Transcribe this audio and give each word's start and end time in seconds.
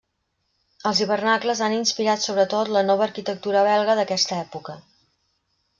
Els 0.91 1.01
hivernacles 1.03 1.61
han 1.67 1.75
inspirat 1.81 2.23
sobretot 2.25 2.73
la 2.79 2.85
nova 2.89 3.07
arquitectura 3.09 3.65
belga 3.73 3.99
d'aquesta 4.03 4.41
època. 4.49 4.81